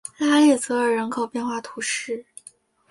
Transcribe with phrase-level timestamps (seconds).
[0.17, 2.25] 拉利佐尔人口变化图示